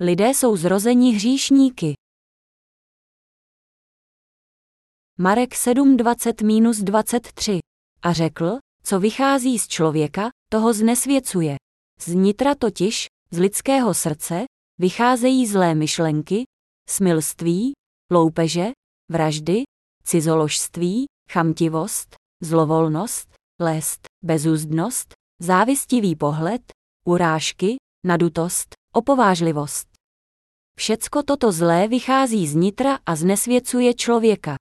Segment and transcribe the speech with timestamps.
[0.00, 1.94] Lidé jsou zrození hříšníky.
[5.18, 7.58] Marek 7.20-23.
[8.02, 11.56] A řekl, co vychází z člověka, toho znesvěcuje.
[12.00, 14.44] Z nitra totiž, z lidského srdce,
[14.80, 16.44] vycházejí zlé myšlenky,
[16.88, 17.72] smilství,
[18.10, 18.66] loupeže,
[19.10, 19.62] vraždy,
[20.04, 26.62] cizoložství, chamtivost, zlovolnost, lest, bezúzdnost, závistivý pohled,
[27.06, 27.76] urážky,
[28.06, 29.88] nadutost, opovážlivost.
[30.78, 34.56] Všecko toto zlé vychází z nitra a znesvěcuje člověka.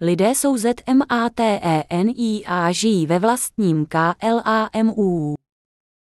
[0.00, 5.34] Lidé jsou ZMATENI a žijí ve vlastním KLAMU.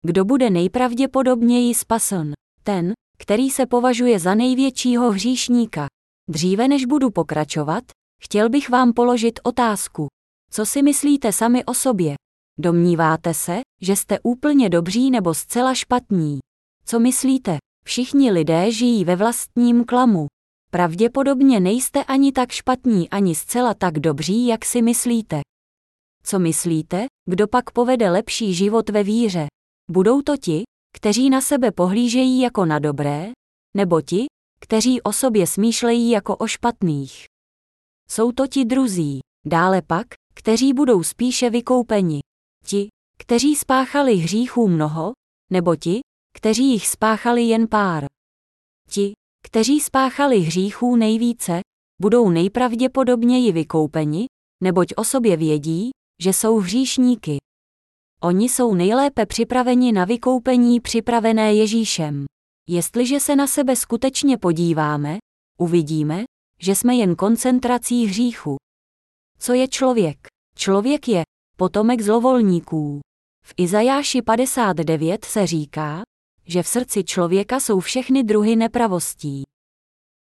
[0.02, 2.32] Kdo bude nejpravděpodobněji spasen?
[2.62, 5.86] Ten, který se považuje za největšího hříšníka.
[6.30, 7.84] Dříve než budu pokračovat,
[8.22, 10.06] chtěl bych vám položit otázku.
[10.50, 12.14] Co si myslíte sami o sobě?
[12.58, 16.38] Domníváte se, že jste úplně dobří nebo zcela špatní?
[16.84, 17.58] Co myslíte?
[17.84, 20.26] Všichni lidé žijí ve vlastním klamu.
[20.70, 25.40] Pravděpodobně nejste ani tak špatní, ani zcela tak dobří, jak si myslíte.
[26.22, 29.46] Co myslíte, kdo pak povede lepší život ve víře?
[29.90, 30.62] Budou to ti,
[30.96, 33.32] kteří na sebe pohlížejí jako na dobré,
[33.76, 34.26] nebo ti,
[34.60, 37.24] kteří o sobě smýšlejí jako o špatných?
[38.10, 42.20] Jsou to ti druzí, dále pak, kteří budou spíše vykoupeni.
[42.64, 42.88] Ti,
[43.18, 45.12] kteří spáchali hříchů mnoho,
[45.52, 46.00] nebo ti,
[46.34, 48.04] kteří jich spáchali jen pár.
[48.90, 49.12] Ti,
[49.44, 51.60] kteří spáchali hříchů nejvíce,
[52.02, 54.26] budou nejpravděpodobněji vykoupeni,
[54.62, 55.90] neboť o sobě vědí,
[56.22, 57.38] že jsou hříšníky.
[58.22, 62.24] Oni jsou nejlépe připraveni na vykoupení připravené Ježíšem.
[62.68, 65.18] Jestliže se na sebe skutečně podíváme,
[65.58, 66.24] uvidíme,
[66.60, 68.56] že jsme jen koncentrací hříchu.
[69.38, 70.26] Co je člověk?
[70.56, 71.22] Člověk je
[71.56, 73.00] potomek zlovolníků.
[73.46, 76.02] V Izajáši 59 se říká,
[76.46, 79.42] že v srdci člověka jsou všechny druhy nepravostí.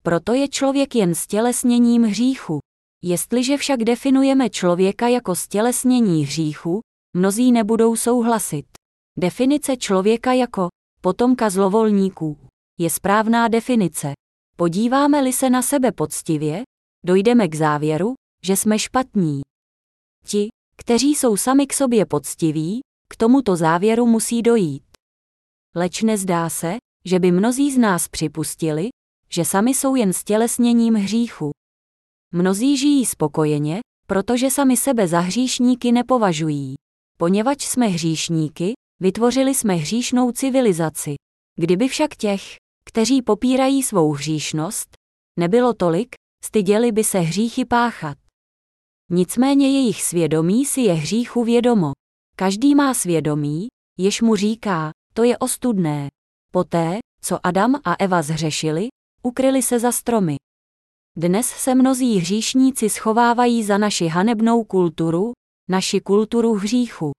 [0.02, 2.58] Proto je člověk jen stělesněním hříchu.
[3.02, 6.80] Jestliže však definujeme člověka jako stělesnění hříchu,
[7.16, 8.66] mnozí nebudou souhlasit.
[9.18, 10.68] Definice člověka jako
[11.00, 12.38] potomka zlovolníků
[12.80, 14.12] je správná definice.
[14.56, 16.62] Podíváme-li se na sebe poctivě,
[17.04, 19.40] dojdeme k závěru, že jsme špatní.
[20.26, 22.80] Ti, kteří jsou sami k sobě poctiví,
[23.12, 24.82] k tomuto závěru musí dojít.
[25.74, 28.88] Leč nezdá se, že by mnozí z nás připustili,
[29.28, 31.50] že sami jsou jen stělesněním hříchu.
[32.32, 36.74] Mnozí žijí spokojeně, protože sami sebe za hříšníky nepovažují.
[37.18, 41.14] Poněvadž jsme hříšníky, vytvořili jsme hříšnou civilizaci.
[41.58, 42.42] Kdyby však těch,
[42.84, 44.88] kteří popírají svou hříšnost,
[45.38, 46.14] nebylo tolik,
[46.44, 48.18] styděli by se hříchy páchat.
[49.10, 51.92] Nicméně jejich svědomí si je hříchu vědomo.
[52.42, 56.08] Každý má svědomí, jež mu říká, to je ostudné.
[56.52, 58.88] Poté, co Adam a Eva zhřešili,
[59.22, 60.36] ukryli se za stromy.
[61.16, 65.32] Dnes se mnozí hříšníci schovávají za naši hanebnou kulturu,
[65.70, 67.12] naši kulturu hříchu.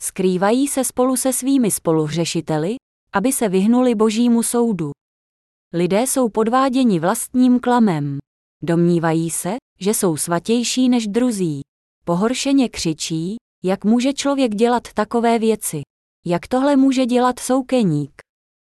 [0.00, 2.76] Skrývají se spolu se svými spoluhřešiteli,
[3.12, 4.90] aby se vyhnuli božímu soudu.
[5.72, 8.18] Lidé jsou podváděni vlastním klamem.
[8.62, 11.60] Domnívají se, že jsou svatější než druzí.
[12.04, 15.82] Pohoršeně křičí, jak může člověk dělat takové věci.
[16.26, 18.12] Jak tohle může dělat soukeník?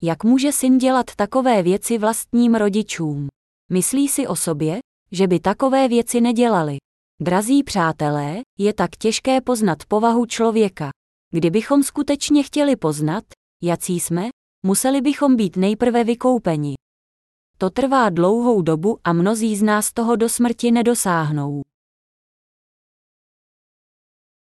[0.01, 3.27] Jak může syn dělat takové věci vlastním rodičům?
[3.71, 4.79] Myslí si o sobě,
[5.11, 6.77] že by takové věci nedělali.
[7.21, 10.89] Drazí přátelé, je tak těžké poznat povahu člověka.
[11.33, 13.23] Kdybychom skutečně chtěli poznat,
[13.63, 14.29] jací jsme,
[14.65, 16.75] museli bychom být nejprve vykoupeni.
[17.57, 21.61] To trvá dlouhou dobu a mnozí z nás toho do smrti nedosáhnou.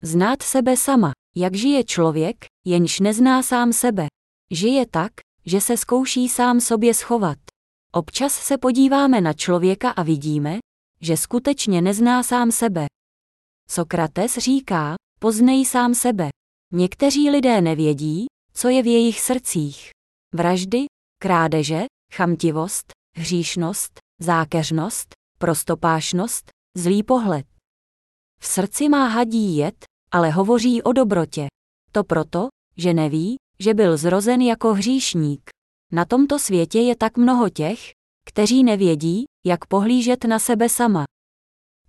[0.03, 1.11] Znát sebe sama.
[1.35, 4.07] Jak žije člověk, jenž nezná sám sebe?
[4.51, 5.11] Žije tak,
[5.45, 7.37] že se zkouší sám sobě schovat.
[7.93, 10.59] Občas se podíváme na člověka a vidíme,
[11.01, 12.85] že skutečně nezná sám sebe.
[13.69, 16.29] Sokrates říká, poznej sám sebe.
[16.73, 19.89] Někteří lidé nevědí, co je v jejich srdcích.
[20.33, 20.85] Vraždy,
[21.21, 25.07] krádeže, chamtivost, hříšnost, zákeřnost,
[25.39, 27.56] prostopášnost, zlý pohled.
[28.41, 31.47] V srdci má hadí jed, ale hovoří o dobrotě.
[31.91, 32.47] To proto,
[32.77, 35.49] že neví, že byl zrozen jako hříšník.
[35.91, 37.79] Na tomto světě je tak mnoho těch,
[38.25, 41.05] kteří nevědí, jak pohlížet na sebe sama.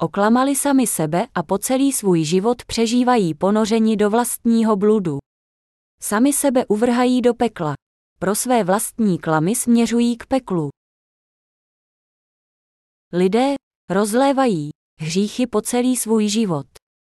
[0.01, 5.19] Oklamali sami sebe a po celý svůj život přežívají ponoření do vlastního bludu.
[6.03, 7.75] Sami sebe uvrhají do pekla.
[8.21, 10.69] Pro své vlastní klamy směřují k peklu.
[13.13, 13.55] Lidé
[13.91, 16.67] rozlévají hříchy po celý svůj život.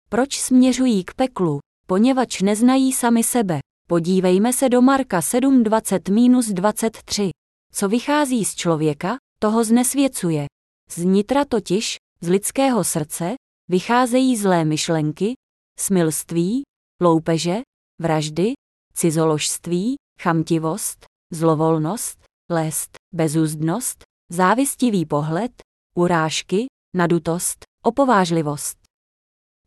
[0.09, 1.59] Proč směřují k peklu?
[1.87, 3.59] Poněvadž neznají sami sebe.
[3.87, 7.29] Podívejme se do Marka 7.20-23.
[7.73, 10.45] Co vychází z člověka, toho znesvěcuje.
[10.89, 13.33] Z nitra totiž, z lidského srdce,
[13.69, 15.33] vycházejí zlé myšlenky,
[15.79, 16.61] smilství,
[17.01, 17.61] loupeže,
[18.01, 18.53] vraždy,
[18.93, 22.17] cizoložství, chamtivost, zlovolnost,
[22.51, 25.51] lest, bezúzdnost, závistivý pohled,
[25.95, 26.65] urážky,
[26.95, 28.77] nadutost, opovážlivost.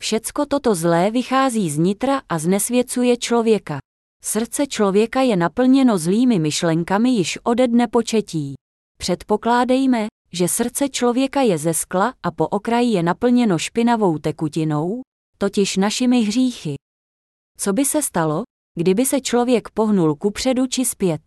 [0.01, 3.79] Všecko toto zlé vychází z nitra a znesvěcuje člověka.
[4.25, 8.55] Srdce člověka je naplněno zlými myšlenkami již ode dne početí.
[8.99, 15.03] Předpokládejme, že srdce člověka je ze skla a po okraji je naplněno špinavou tekutinou,
[15.39, 16.75] totiž našimi hříchy.
[17.59, 18.43] Co by se stalo,
[18.79, 21.21] kdyby se člověk pohnul kupředu či zpět?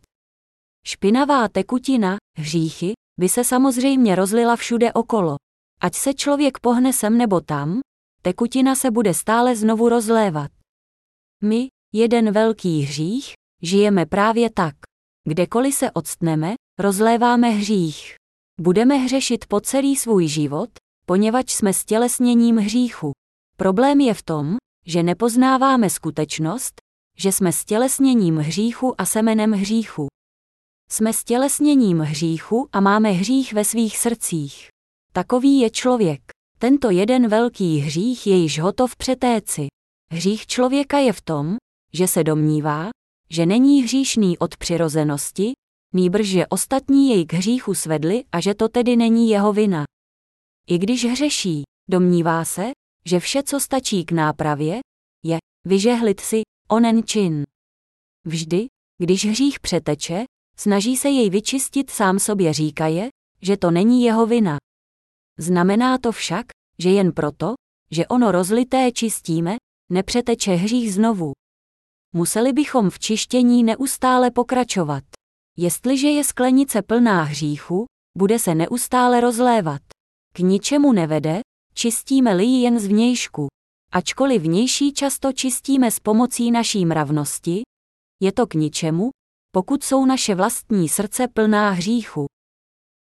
[0.85, 5.35] Špinavá tekutina, hříchy, by se samozřejmě rozlila všude okolo.
[5.81, 7.79] Ať se člověk pohne sem nebo tam,
[8.21, 10.51] tekutina se bude stále znovu rozlévat.
[11.43, 14.75] My, jeden velký hřích, žijeme právě tak.
[15.27, 18.15] Kdekoliv se odstneme, rozléváme hřích.
[18.61, 20.69] Budeme hřešit po celý svůj život,
[21.05, 23.11] poněvadž jsme stělesněním hříchu.
[23.57, 26.81] Problém je v tom, že nepoznáváme skutečnost,
[27.17, 30.07] že jsme stělesněním hříchu a semenem hříchu.
[30.91, 34.67] Jsme stělesněním hříchu a máme hřích ve svých srdcích.
[35.17, 36.21] Takový je člověk.
[36.59, 39.67] Tento jeden velký hřích je již hotov přetéci.
[40.11, 41.55] Hřích člověka je v tom,
[41.93, 42.89] že se domnívá,
[43.29, 45.51] že není hříšný od přirozenosti,
[45.93, 49.83] nýbrž že ostatní jej k hříchu svedli a že to tedy není jeho vina.
[50.69, 52.71] I když hřeší, domnívá se,
[53.05, 54.79] že vše, co stačí k nápravě,
[55.25, 55.37] je
[55.67, 57.43] vyžehlit si onen čin.
[58.25, 58.67] Vždy,
[58.97, 60.23] když hřích přeteče,
[60.57, 63.09] snaží se jej vyčistit sám sobě říkaje,
[63.41, 64.57] že to není jeho vina.
[65.37, 66.45] Znamená to však,
[66.79, 67.53] že jen proto,
[67.91, 69.55] že ono rozlité čistíme,
[69.91, 71.31] nepřeteče hřích znovu.
[72.13, 75.03] Museli bychom v čištění neustále pokračovat.
[75.57, 77.85] Jestliže je sklenice plná hříchu,
[78.17, 79.81] bude se neustále rozlévat.
[80.33, 81.39] K ničemu nevede,
[81.73, 83.47] čistíme-li ji jen zvnějšku.
[83.91, 87.61] Ačkoliv vnější často čistíme s pomocí naší mravnosti,
[88.19, 89.09] je to k ničemu,
[89.51, 92.25] pokud jsou naše vlastní srdce plná hříchu.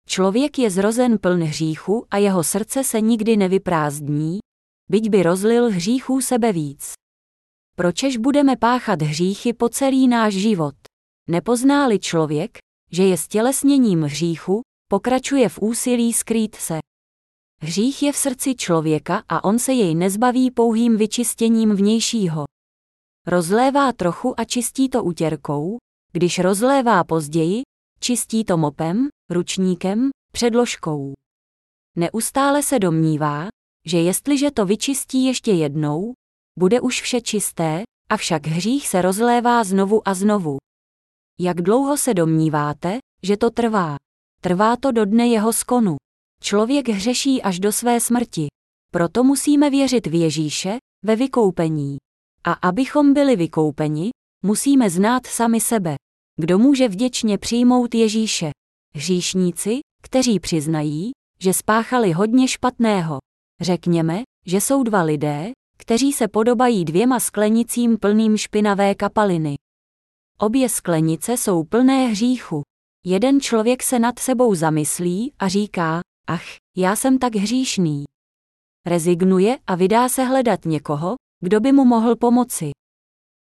[0.10, 4.40] Člověk je zrozen pln hříchu a jeho srdce se nikdy nevyprázdní,
[4.90, 6.94] byť by rozlil hříchů sebe víc.
[7.76, 10.76] Pročež budeme páchat hříchy po celý náš život?
[11.30, 12.58] Nepozná-li člověk,
[12.92, 16.80] že je stělesněním hříchu, pokračuje v úsilí skrýt se.
[17.62, 22.46] Hřích je v srdci člověka a on se jej nezbaví pouhým vyčistěním vnějšího.
[23.28, 25.78] Rozlévá trochu a čistí to utěrkou,
[26.12, 27.62] když rozlévá později,
[28.06, 31.14] čistí to mopem, ručníkem, předložkou.
[31.96, 33.48] Neustále se domnívá,
[33.86, 36.14] že jestliže to vyčistí ještě jednou,
[36.60, 40.58] bude už vše čisté, avšak hřích se rozlévá znovu a znovu.
[41.40, 43.96] Jak dlouho se domníváte, že to trvá?
[44.42, 45.96] Trvá to do dne jeho skonu.
[46.42, 48.48] Člověk hřeší až do své smrti.
[48.92, 51.98] Proto musíme věřit v Ježíše, ve vykoupení.
[52.44, 54.10] A abychom byli vykoupeni,
[54.44, 55.96] musíme znát sami sebe.
[56.38, 58.50] Kdo může vděčně přijmout Ježíše?
[58.96, 63.18] Hříšníci, kteří přiznají, že spáchali hodně špatného.
[63.62, 69.56] Řekněme, že jsou dva lidé, kteří se podobají dvěma sklenicím plným špinavé kapaliny.
[70.40, 72.62] Obě sklenice jsou plné hříchu.
[73.06, 76.46] Jeden člověk se nad sebou zamyslí a říká, ach,
[76.78, 78.04] já jsem tak hříšný.
[78.86, 82.72] Rezignuje a vydá se hledat někoho, kdo by mu mohl pomoci.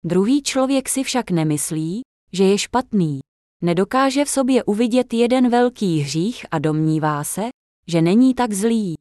[0.04, 3.20] Druhý člověk si však nemyslí, že je špatný.
[3.62, 7.48] Nedokáže v sobě uvidět jeden velký hřích a domnívá se,
[7.86, 8.94] že není tak zlý.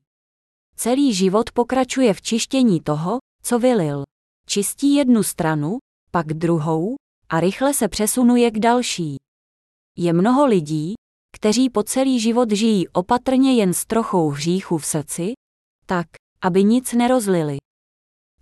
[0.75, 4.03] Celý život pokračuje v čištění toho, co vylil.
[4.47, 5.77] Čistí jednu stranu,
[6.11, 6.95] pak druhou,
[7.29, 9.15] a rychle se přesunuje k další.
[9.97, 10.93] Je mnoho lidí,
[11.35, 15.33] kteří po celý život žijí opatrně jen s trochou hříchu v srdci,
[15.85, 16.07] tak,
[16.41, 17.57] aby nic nerozlili.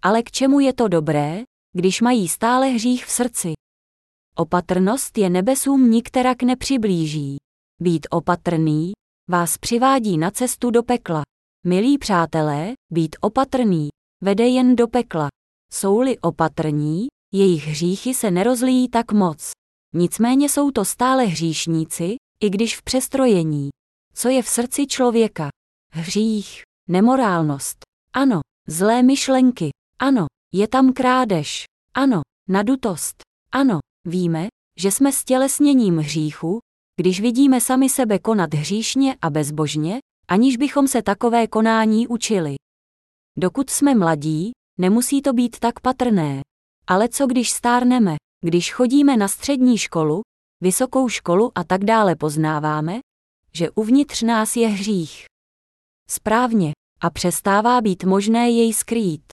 [0.01, 3.53] Ale k čemu je to dobré, když mají stále hřích v srdci?
[4.37, 7.37] Opatrnost je nebesům nikterak nepřiblíží.
[7.81, 8.91] Být opatrný
[9.29, 11.23] vás přivádí na cestu do pekla.
[11.65, 13.89] Milí přátelé, být opatrný
[14.23, 15.27] vede jen do pekla.
[15.71, 19.51] Jsou-li opatrní, jejich hříchy se nerozlíjí tak moc.
[19.93, 23.69] Nicméně jsou to stále hříšníci, i když v přestrojení.
[24.13, 25.49] Co je v srdci člověka?
[25.91, 27.77] Hřích, nemorálnost.
[28.13, 29.69] Ano, zlé myšlenky.
[29.99, 31.63] Ano, je tam krádež.
[31.93, 33.15] Ano, nadutost.
[33.51, 34.47] Ano, víme,
[34.79, 36.59] že jsme stělesněním hříchu,
[37.01, 42.55] když vidíme sami sebe konat hříšně a bezbožně, aniž bychom se takové konání učili.
[43.37, 46.41] Dokud jsme mladí, nemusí to být tak patrné.
[46.87, 48.15] Ale co když stárneme?
[48.45, 50.21] Když chodíme na střední školu,
[50.63, 52.99] vysokou školu a tak dále poznáváme,
[53.53, 55.25] že uvnitř nás je hřích.
[56.09, 56.71] Správně,
[57.01, 59.23] a přestává být možné jej skrýt.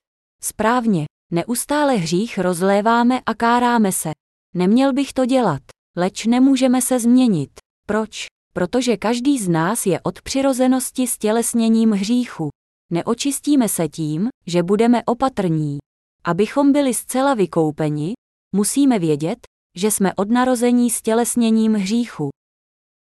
[0.43, 4.11] Správně, neustále hřích rozléváme a káráme se.
[4.53, 5.61] Neměl bych to dělat,
[5.97, 7.49] leč nemůžeme se změnit.
[7.87, 8.25] Proč?
[8.53, 12.49] Protože každý z nás je od přirozenosti stělesněním hříchu.
[12.91, 15.77] Neočistíme se tím, že budeme opatrní.
[16.23, 18.13] Abychom byli zcela vykoupeni,
[18.55, 19.39] musíme vědět,
[19.77, 22.29] že jsme od narození stělesněním hříchu.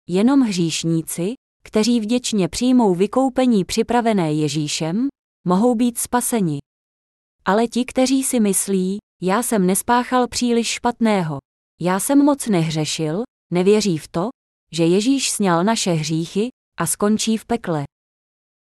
[0.09, 5.07] Jenom hříšníci, kteří vděčně přijmou vykoupení připravené Ježíšem,
[5.47, 6.59] mohou být spaseni.
[7.45, 11.37] Ale ti, kteří si myslí, já jsem nespáchal příliš špatného,
[11.81, 13.23] já jsem moc nehřešil,
[13.53, 14.29] nevěří v to,
[14.71, 17.83] že Ježíš sněl naše hříchy a skončí v pekle.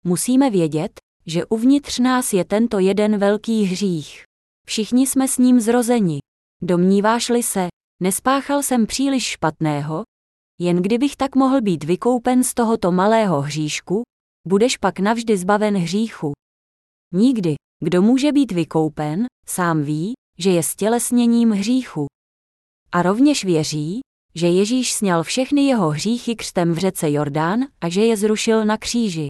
[0.03, 0.91] Musíme vědět,
[1.25, 4.23] že uvnitř nás je tento jeden velký hřích.
[4.67, 6.19] Všichni jsme s ním zrozeni.
[6.61, 7.67] Domníváš-li se,
[8.01, 10.03] nespáchal jsem příliš špatného,
[10.59, 14.03] jen kdybych tak mohl být vykoupen z tohoto malého hříšku,
[14.47, 16.31] budeš pak navždy zbaven hříchu.
[17.13, 22.05] Nikdy, kdo může být vykoupen, sám ví, že je stělesněním hříchu.
[22.91, 23.99] A rovněž věří,
[24.35, 28.77] že Ježíš sněl všechny jeho hříchy křtem v řece Jordán a že je zrušil na
[28.77, 29.27] kříži.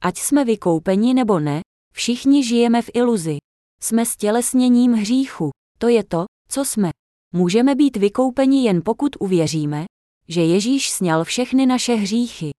[0.00, 1.60] Ať jsme vykoupeni nebo ne,
[1.94, 3.38] všichni žijeme v iluzi.
[3.82, 5.50] Jsme stělesněním hříchu.
[5.78, 6.90] To je to, co jsme.
[7.34, 9.84] Můžeme být vykoupeni jen pokud uvěříme,
[10.28, 12.50] že Ježíš sněl všechny naše hříchy.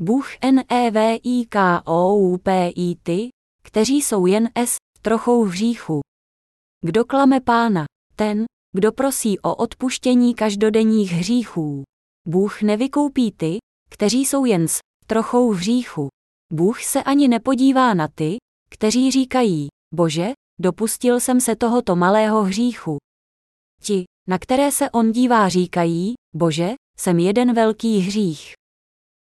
[0.00, 0.62] Bůh nevikoupi
[3.02, 3.28] ty,
[3.62, 6.00] kteří jsou jen s trochou hříchu.
[6.80, 7.84] Kdo klame pána,
[8.16, 8.44] ten,
[8.76, 11.82] kdo prosí o odpuštění každodenních hříchů.
[12.28, 13.58] Bůh nevykoupí ty,
[13.90, 16.08] kteří jsou jen s trochou hříchu.
[16.52, 18.36] Bůh se ani nepodívá na ty,
[18.70, 22.96] kteří říkají, Bože, dopustil jsem se tohoto malého hříchu.
[23.82, 28.52] Ti, na které se on dívá, říkají, Bože, jsem jeden velký hřích.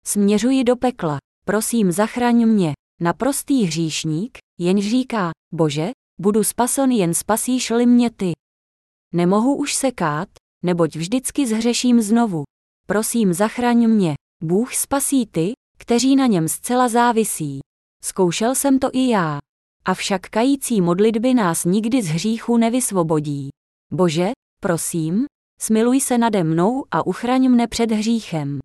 [0.07, 2.73] Směřuji do pekla, prosím zachraň mě.
[3.01, 8.33] Naprostý hříšník, jenž říká, Bože, budu spasen jen spasíš-li mě ty.
[9.13, 10.29] Nemohu už se kát,
[10.65, 12.45] neboť vždycky zhřeším znovu.
[12.87, 14.15] Prosím zachraň mě.
[14.43, 17.61] Bůh spasí ty, kteří na něm zcela závisí.
[18.05, 19.39] Zkoušel jsem to i já.
[19.85, 23.49] Avšak kající modlitby nás nikdy z hříchu nevysvobodí.
[23.93, 24.31] Bože,
[24.61, 25.27] prosím,
[25.61, 28.59] smiluj se nade mnou a uchraň mne před hříchem.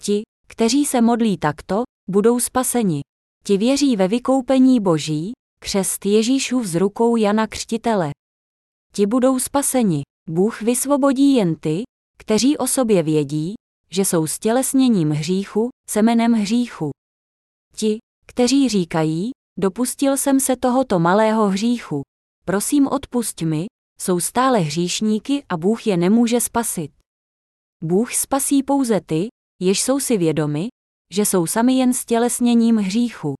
[0.00, 3.00] Ti, kteří se modlí takto, budou spaseni.
[3.44, 8.10] Ti věří ve vykoupení Boží, křest Ježíšův z rukou Jana Křtitele.
[8.94, 10.02] Ti budou spaseni.
[10.30, 11.82] Bůh vysvobodí jen ty,
[12.18, 13.54] kteří o sobě vědí,
[13.90, 16.90] že jsou stělesněním hříchu, semenem hříchu.
[17.76, 22.02] Ti, kteří říkají, dopustil jsem se tohoto malého hříchu.
[22.44, 23.66] Prosím odpusť mi,
[24.00, 26.90] jsou stále hříšníky a Bůh je nemůže spasit.
[27.84, 29.28] Bůh spasí pouze ty,
[29.60, 30.68] jež jsou si vědomi,
[31.12, 33.34] že jsou sami jen stělesněním hříchu.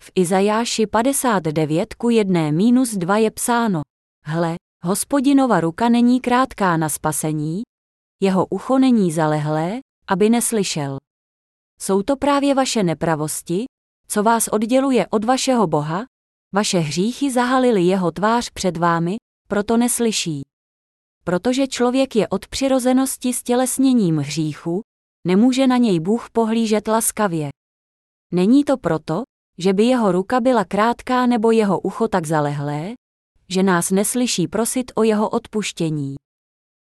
[0.00, 3.82] V Izajáši 59 ku 1 minus 2 je psáno.
[4.24, 7.62] Hle, hospodinova ruka není krátká na spasení,
[8.20, 10.98] jeho ucho není zalehlé, aby neslyšel.
[11.80, 13.64] Jsou to právě vaše nepravosti,
[14.08, 16.04] co vás odděluje od vašeho Boha,
[16.54, 19.16] vaše hříchy zahalily jeho tvář před vámi,
[19.48, 20.42] proto neslyší.
[21.24, 24.80] Protože člověk je od přirozenosti stělesněním hříchu,
[25.26, 27.48] nemůže na něj Bůh pohlížet laskavě.
[28.32, 29.22] Není to proto,
[29.58, 32.94] že by jeho ruka byla krátká nebo jeho ucho tak zalehlé,
[33.48, 36.14] že nás neslyší prosit o jeho odpuštění.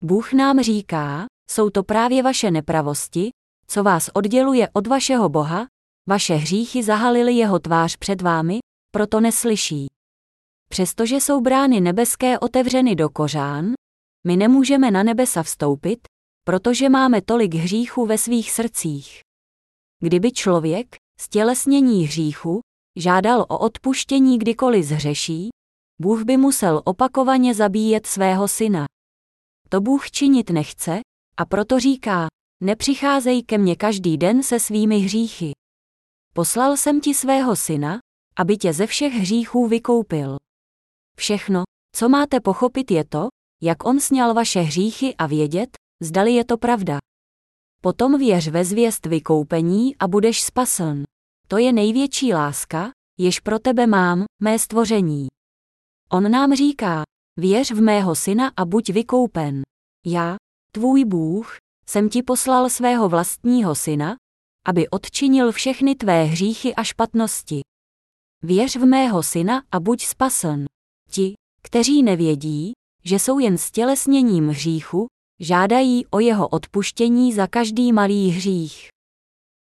[0.05, 3.31] Bůh nám říká, jsou to právě vaše nepravosti,
[3.67, 5.67] co vás odděluje od vašeho Boha,
[6.09, 8.59] vaše hříchy zahalily jeho tvář před vámi,
[8.93, 9.87] proto neslyší.
[10.69, 13.73] Přestože jsou brány nebeské otevřeny do kořán,
[14.27, 15.99] my nemůžeme na nebesa vstoupit,
[16.45, 19.21] protože máme tolik hříchů ve svých srdcích.
[20.03, 22.61] Kdyby člověk, stělesnění hříchu,
[22.97, 25.49] žádal o odpuštění kdykoliv zhřeší,
[26.01, 28.87] Bůh by musel opakovaně zabíjet svého syna.
[29.69, 31.01] To Bůh činit nechce,
[31.37, 32.27] a proto říká,
[32.63, 35.53] nepřicházej ke mně každý den se svými hříchy.
[36.35, 37.99] Poslal jsem ti svého syna,
[38.37, 40.37] aby tě ze všech hříchů vykoupil.
[41.17, 41.63] Všechno,
[41.97, 43.29] co máte pochopit je to,
[43.63, 45.71] jak on sněl vaše hříchy a vědět,
[46.03, 47.00] zdali je to pravda.
[47.83, 51.05] Potom věř ve zvěst vykoupení a budeš spasen.
[51.49, 55.29] To je největší láska, jež pro tebe mám, mé stvoření.
[56.13, 57.03] On nám říká,
[57.39, 59.63] věř v mého syna a buď vykoupen.
[60.07, 60.37] Já,
[60.73, 61.57] tvůj Bůh,
[61.87, 64.17] jsem ti poslal svého vlastního syna,
[64.67, 67.61] aby odčinil všechny tvé hříchy a špatnosti.
[68.43, 70.65] Věř v mého syna a buď spasen.
[71.11, 72.73] Ti, kteří nevědí,
[73.05, 75.07] že jsou jen stělesněním hříchu,
[75.41, 78.89] žádají o jeho odpuštění za každý malý hřích.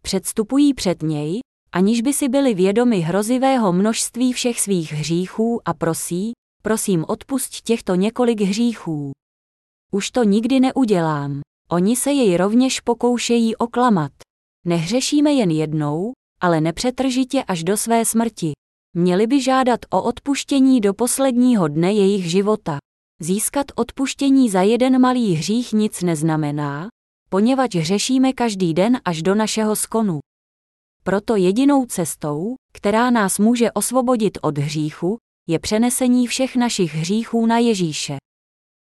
[0.04, 1.40] Předstupují před něj,
[1.72, 7.96] aniž by si byli vědomi hrozivého množství všech svých hříchů a prosí, prosím odpusť těchto
[7.96, 9.12] několik hříchů.
[9.92, 11.42] Už to nikdy neudělám.
[11.70, 14.12] Oni se jej rovněž pokoušejí oklamat.
[14.66, 16.12] Nehřešíme jen jednou,
[16.42, 18.52] ale nepřetržitě až do své smrti.
[18.98, 22.78] Měli by žádat o odpuštění do posledního dne jejich života.
[23.24, 26.88] Získat odpuštění za jeden malý hřích nic neznamená,
[27.30, 30.20] poněvadž hřešíme každý den až do našeho skonu.
[31.04, 35.18] Proto jedinou cestou, která nás může osvobodit od hříchu,
[35.50, 38.18] je přenesení všech našich hříchů na Ježíše.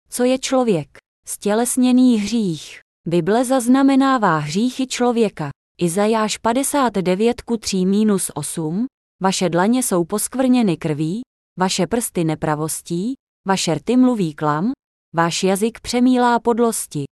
[0.09, 0.97] Co je člověk?
[1.25, 2.79] Stělesněný hřích.
[3.07, 5.49] Bible zaznamenává hříchy člověka.
[5.81, 8.85] Izajáš 59 ku 3 minus 8,
[9.21, 11.21] vaše dlaně jsou poskvrněny krví,
[11.59, 13.13] vaše prsty nepravostí,
[13.49, 14.71] vaše rty mluví klam,
[15.15, 17.03] váš jazyk přemílá podlosti.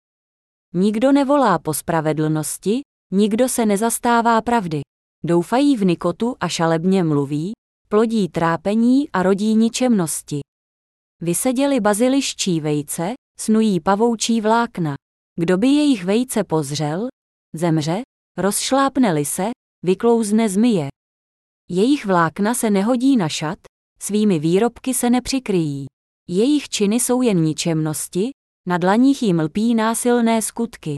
[0.74, 2.82] Nikdo nevolá po spravedlnosti,
[3.14, 4.82] nikdo se nezastává pravdy.
[5.24, 7.52] Doufají v nikotu a šalebně mluví,
[7.90, 10.40] plodí trápení a rodí ničemnosti.
[11.22, 14.96] Vyseděli baziliščí vejce, snují pavoučí vlákna.
[15.36, 17.08] Kdo by jejich vejce pozřel,
[17.56, 18.02] zemře,
[18.38, 19.50] rozšlápne se,
[19.86, 20.88] vyklouzne zmije.
[21.70, 23.60] Jejich vlákna se nehodí na šat,
[24.02, 25.86] svými výrobky se nepřikryjí.
[26.30, 28.30] Jejich činy jsou jen ničemnosti,
[28.68, 30.96] na dlaních jim lpí násilné skutky.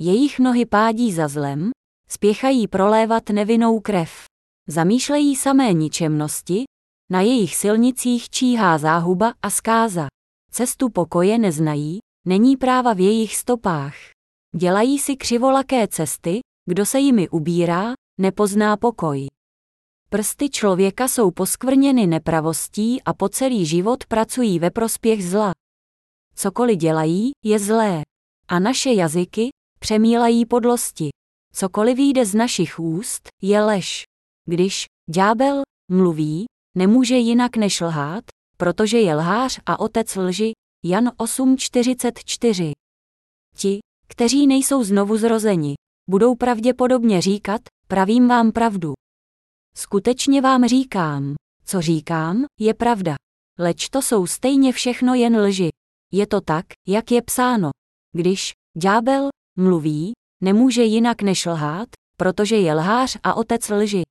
[0.00, 1.70] Jejich nohy pádí za zlem,
[2.08, 4.24] spěchají prolévat nevinnou krev.
[4.68, 6.64] Zamýšlejí samé ničemnosti,
[7.10, 10.06] na jejich silnicích číhá záhuba a zkáza.
[10.50, 13.94] Cestu pokoje neznají, není práva v jejich stopách.
[14.56, 19.26] Dělají si křivolaké cesty, kdo se jimi ubírá, nepozná pokoj.
[20.12, 25.52] Prsty člověka jsou poskvrněny nepravostí a po celý život pracují ve prospěch zla.
[26.34, 28.02] Cokoliv dělají, je zlé.
[28.48, 29.48] A naše jazyky
[29.80, 31.08] přemílají podlosti.
[31.52, 34.02] Cokoliv vyjde z našich úst, je lež.
[34.48, 36.44] Když ďábel mluví,
[36.76, 38.24] nemůže jinak než lhát,
[38.56, 40.52] protože je lhář a otec lži.
[40.84, 42.72] Jan 8.44
[43.56, 45.74] Ti, kteří nejsou znovu zrozeni,
[46.10, 48.92] budou pravděpodobně říkat, pravím vám pravdu.
[49.76, 53.14] Skutečně vám říkám, co říkám, je pravda.
[53.58, 55.68] Leč to jsou stejně všechno jen lži.
[56.12, 57.70] Je to tak, jak je psáno.
[58.12, 59.28] Když ďábel
[59.58, 64.02] mluví, nemůže jinak než lhát, protože je lhář a otec lži.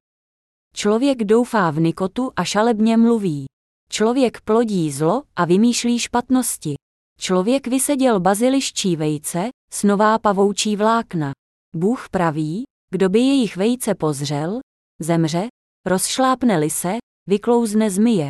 [0.75, 3.45] Člověk doufá v nikotu a šalebně mluví.
[3.91, 6.75] Člověk plodí zlo a vymýšlí špatnosti.
[7.19, 11.31] Člověk vyseděl baziliščí vejce, snová pavoučí vlákna.
[11.75, 14.59] Bůh praví, kdo by jejich vejce pozřel,
[14.99, 15.47] zemře,
[15.85, 18.29] rozšlápne-li se, vyklouzne zmije.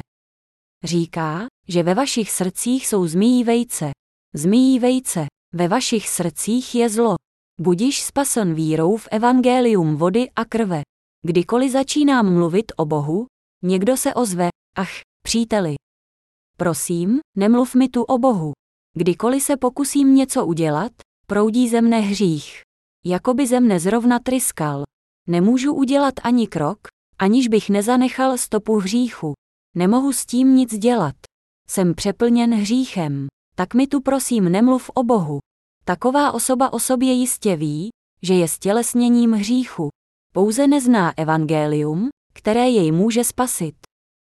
[0.84, 3.92] Říká, že ve vašich srdcích jsou zmijí vejce.
[4.36, 7.16] Zmijí vejce, ve vašich srdcích je zlo.
[7.60, 10.82] Budíš spasen vírou v evangelium vody a krve.
[11.26, 13.26] Kdykoliv začínám mluvit o Bohu,
[13.64, 14.92] někdo se ozve, ach,
[15.24, 15.76] příteli.
[16.58, 18.52] Prosím, nemluv mi tu o Bohu.
[18.98, 20.92] Kdykoliv se pokusím něco udělat,
[21.28, 22.62] proudí ze mne hřích.
[23.06, 24.84] Jakoby ze mne zrovna tryskal.
[25.30, 26.80] Nemůžu udělat ani krok,
[27.20, 29.34] aniž bych nezanechal stopu hříchu.
[29.76, 31.16] Nemohu s tím nic dělat.
[31.70, 33.28] Jsem přeplněn hříchem.
[33.56, 35.40] Tak mi tu prosím nemluv o Bohu.
[35.86, 37.90] Taková osoba o sobě jistě ví,
[38.22, 39.90] že je stělesněním hříchu.
[40.34, 43.76] Pouze nezná evangelium, které jej může spasit.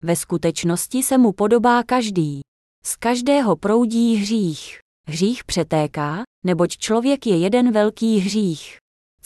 [0.04, 2.42] Ve skutečnosti se mu podobá každý.
[2.86, 4.80] Z každého proudí hřích.
[5.08, 8.78] Hřích přetéká, neboť člověk je jeden velký hřích.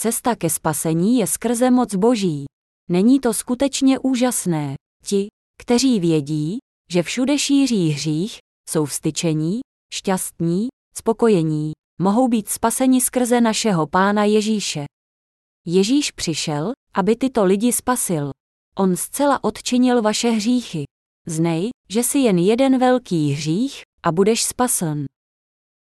[0.02, 2.46] Cesta ke spasení je skrze moc Boží.
[2.90, 4.76] Není to skutečně úžasné.
[5.06, 5.28] Ti,
[5.62, 6.58] kteří vědí,
[6.92, 8.38] že všude šíří hřích,
[8.70, 9.60] jsou vstyčení,
[9.94, 14.86] šťastní, spokojení, mohou být spaseni skrze našeho Pána Ježíše.
[15.68, 18.32] Ježíš přišel, aby tyto lidi spasil.
[18.78, 20.84] On zcela odčinil vaše hříchy.
[21.28, 25.06] Znej, že si jen jeden velký hřích a budeš spasen.